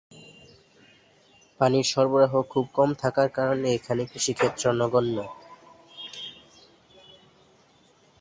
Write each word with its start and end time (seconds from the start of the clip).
পানির 1.59 1.85
সরবরাহ 1.91 2.33
খুব 2.51 2.65
কম 2.77 2.89
থাকার 3.01 3.29
কারণে 3.37 3.67
এখানে 3.77 4.03
কৃষিক্ষেত্র 4.11 4.63
নগণ্য। 4.79 5.17